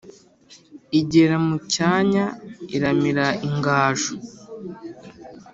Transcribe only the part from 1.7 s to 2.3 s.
cyanya